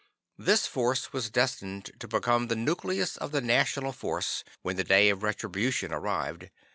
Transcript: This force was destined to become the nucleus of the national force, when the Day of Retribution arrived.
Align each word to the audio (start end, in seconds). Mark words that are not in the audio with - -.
This 0.39 0.65
force 0.65 1.13
was 1.13 1.29
destined 1.29 1.91
to 1.99 2.07
become 2.07 2.47
the 2.47 2.55
nucleus 2.55 3.17
of 3.17 3.31
the 3.31 3.39
national 3.39 3.91
force, 3.91 4.43
when 4.63 4.75
the 4.75 4.83
Day 4.83 5.09
of 5.11 5.21
Retribution 5.21 5.93
arrived. 5.93 6.49